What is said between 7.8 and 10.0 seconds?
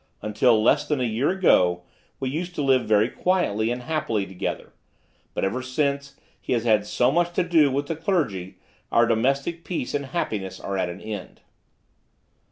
the clergy, our domestic peace